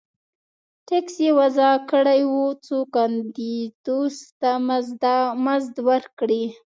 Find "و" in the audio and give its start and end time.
2.31-2.35